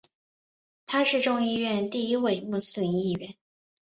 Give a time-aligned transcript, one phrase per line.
[0.87, 3.35] 他是众议院第一位穆斯林议员。